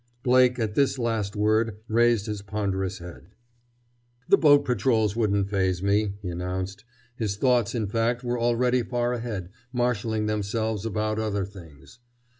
[0.23, 3.35] Blake, at this last word, raised his ponderous head.
[4.27, 6.85] "The boat patrols wouldn't phase me," he announced.
[7.17, 11.99] His thoughts, in fact, were already far ahead, marshaling themselves about other things.